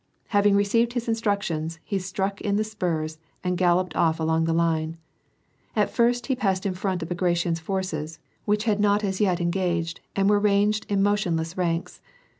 [0.29, 4.51] Hav ing received his instructions, he struck in the spurs and galloped off along the
[4.53, 4.97] line.
[5.75, 9.99] At first, he passed in front of Bagration's forces, which had not as yet engaged,
[10.15, 12.01] and were ranged in motionless ranks.